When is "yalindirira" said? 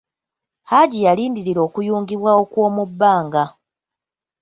1.05-1.59